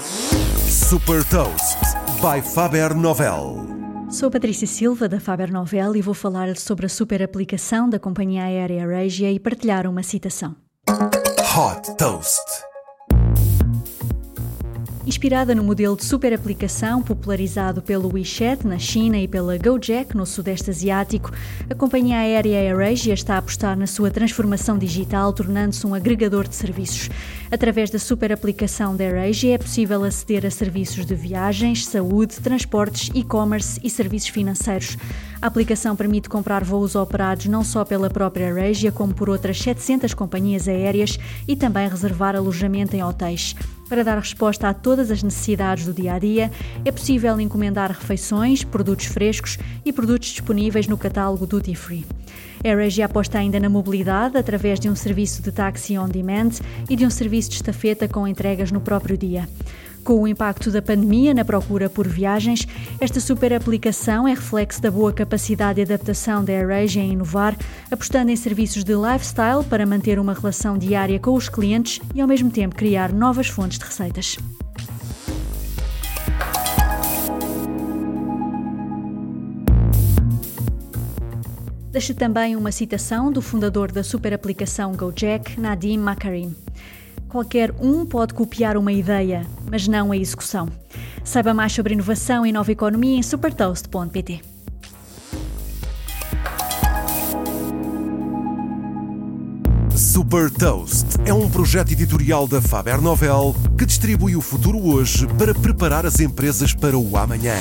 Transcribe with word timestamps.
Super 0.00 1.22
Toast 1.28 1.78
by 2.20 2.42
Faber 2.42 2.94
Novel. 2.96 3.64
Sou 4.10 4.28
Patrícia 4.28 4.66
Silva 4.66 5.08
da 5.08 5.20
Faber 5.20 5.52
Novel 5.52 5.94
e 5.94 6.02
vou 6.02 6.14
falar 6.14 6.56
sobre 6.56 6.86
a 6.86 6.88
super 6.88 7.22
aplicação 7.22 7.88
da 7.88 7.98
companhia 7.98 8.42
aérea 8.42 8.84
Arasia 8.84 9.30
e 9.30 9.38
partilhar 9.38 9.86
uma 9.86 10.02
citação. 10.02 10.56
Hot 10.88 11.96
Toast. 11.96 12.73
Inspirada 15.06 15.54
no 15.54 15.62
modelo 15.62 15.94
de 15.94 16.02
super 16.02 16.32
aplicação 16.32 17.02
popularizado 17.02 17.82
pelo 17.82 18.10
WeChat 18.10 18.66
na 18.66 18.78
China 18.78 19.18
e 19.18 19.28
pela 19.28 19.58
Gojek 19.58 20.16
no 20.16 20.24
Sudeste 20.24 20.70
Asiático, 20.70 21.30
a 21.68 21.74
companhia 21.74 22.16
aérea 22.16 22.58
AirAsia 22.58 23.12
está 23.12 23.34
a 23.34 23.38
apostar 23.38 23.76
na 23.76 23.86
sua 23.86 24.10
transformação 24.10 24.78
digital, 24.78 25.30
tornando-se 25.34 25.86
um 25.86 25.94
agregador 25.94 26.48
de 26.48 26.54
serviços. 26.54 27.10
Através 27.50 27.90
da 27.90 27.98
super 27.98 28.32
aplicação 28.32 28.96
da 28.96 29.04
AirAsia 29.04 29.56
é 29.56 29.58
possível 29.58 30.04
aceder 30.04 30.46
a 30.46 30.50
serviços 30.50 31.04
de 31.04 31.14
viagens, 31.14 31.84
saúde, 31.84 32.40
transportes, 32.40 33.10
e-commerce 33.14 33.78
e 33.84 33.90
serviços 33.90 34.30
financeiros. 34.30 34.96
A 35.44 35.46
aplicação 35.46 35.94
permite 35.94 36.26
comprar 36.26 36.64
voos 36.64 36.94
operados 36.94 37.44
não 37.44 37.62
só 37.62 37.84
pela 37.84 38.08
própria 38.08 38.46
AirAsia, 38.46 38.90
como 38.90 39.12
por 39.12 39.28
outras 39.28 39.60
700 39.60 40.14
companhias 40.14 40.66
aéreas 40.66 41.18
e 41.46 41.54
também 41.54 41.86
reservar 41.86 42.34
alojamento 42.34 42.96
em 42.96 43.04
hotéis. 43.04 43.54
Para 43.86 44.02
dar 44.02 44.16
resposta 44.16 44.70
a 44.70 44.72
todas 44.72 45.10
as 45.10 45.22
necessidades 45.22 45.84
do 45.84 45.92
dia 45.92 46.14
a 46.14 46.18
dia, 46.18 46.50
é 46.82 46.90
possível 46.90 47.38
encomendar 47.38 47.90
refeições, 47.90 48.64
produtos 48.64 49.04
frescos 49.04 49.58
e 49.84 49.92
produtos 49.92 50.30
disponíveis 50.30 50.88
no 50.88 50.96
catálogo 50.96 51.46
Duty 51.46 51.74
Free. 51.74 52.06
A 52.64 53.04
aposta 53.04 53.38
ainda 53.38 53.60
na 53.60 53.68
mobilidade 53.68 54.38
através 54.38 54.80
de 54.80 54.88
um 54.88 54.96
serviço 54.96 55.42
de 55.42 55.52
táxi 55.52 55.98
on 55.98 56.08
demand 56.08 56.52
e 56.88 56.96
de 56.96 57.04
um 57.04 57.10
serviço 57.10 57.50
de 57.50 57.56
estafeta 57.56 58.08
com 58.08 58.26
entregas 58.26 58.72
no 58.72 58.80
próprio 58.80 59.18
dia. 59.18 59.46
Com 60.04 60.20
o 60.20 60.28
impacto 60.28 60.70
da 60.70 60.82
pandemia 60.82 61.32
na 61.32 61.46
procura 61.46 61.88
por 61.88 62.06
viagens, 62.06 62.68
esta 63.00 63.18
super 63.20 63.54
aplicação 63.54 64.28
é 64.28 64.34
reflexo 64.34 64.82
da 64.82 64.90
boa 64.90 65.14
capacidade 65.14 65.76
de 65.76 65.94
adaptação 65.94 66.44
da 66.44 66.52
AirAsia 66.52 67.02
em 67.02 67.12
inovar, 67.12 67.56
apostando 67.90 68.30
em 68.30 68.36
serviços 68.36 68.84
de 68.84 68.92
lifestyle 68.92 69.64
para 69.64 69.86
manter 69.86 70.18
uma 70.18 70.34
relação 70.34 70.76
diária 70.76 71.18
com 71.18 71.32
os 71.32 71.48
clientes 71.48 72.00
e 72.14 72.20
ao 72.20 72.28
mesmo 72.28 72.50
tempo 72.50 72.76
criar 72.76 73.14
novas 73.14 73.46
fontes 73.46 73.78
de 73.78 73.84
receitas. 73.86 74.36
Deixo 81.90 82.12
também 82.12 82.56
uma 82.56 82.72
citação 82.72 83.32
do 83.32 83.40
fundador 83.40 83.90
da 83.90 84.02
super 84.02 84.34
aplicação 84.34 84.92
Gojek, 84.92 85.58
Nadim 85.58 85.96
Makarim. 85.96 86.54
Qualquer 87.34 87.74
um 87.80 88.06
pode 88.06 88.32
copiar 88.32 88.76
uma 88.76 88.92
ideia, 88.92 89.44
mas 89.68 89.88
não 89.88 90.12
a 90.12 90.16
execução. 90.16 90.68
Saiba 91.24 91.52
mais 91.52 91.72
sobre 91.72 91.92
inovação 91.92 92.46
e 92.46 92.52
nova 92.52 92.70
economia 92.70 93.18
em 93.18 93.24
supertoast.pt. 93.24 94.40
Super 99.96 100.48
Toast 100.48 101.06
é 101.26 101.34
um 101.34 101.50
projeto 101.50 101.90
editorial 101.90 102.46
da 102.46 102.62
Faber 102.62 103.00
Novel 103.00 103.56
que 103.76 103.84
distribui 103.84 104.36
o 104.36 104.40
futuro 104.40 104.78
hoje 104.78 105.26
para 105.36 105.52
preparar 105.52 106.06
as 106.06 106.20
empresas 106.20 106.72
para 106.72 106.96
o 106.96 107.16
amanhã. 107.16 107.56